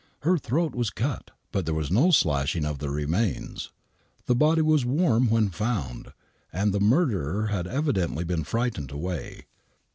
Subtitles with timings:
[0.21, 3.71] Her throat was cut, but there was no slashing of the remains.
[4.25, 6.11] The body was warm when found,
[6.51, 9.45] and the murderer had evi dently been frightened away.